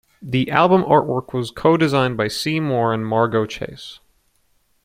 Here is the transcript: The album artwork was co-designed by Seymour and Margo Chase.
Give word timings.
The 0.19 0.49
album 0.49 0.81
artwork 0.85 1.31
was 1.31 1.51
co-designed 1.51 2.17
by 2.17 2.27
Seymour 2.27 2.91
and 2.91 3.05
Margo 3.05 3.45
Chase. 3.45 3.99